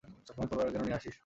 সবসময় 0.27 0.47
তলোয়ার 0.49 0.71
কেন 0.73 0.81
নিয়ে 0.83 0.97
আসিস? 0.99 1.15